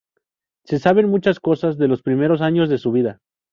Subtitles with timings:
[0.65, 3.19] Se saben muchas cosas de los primeros años de su vida.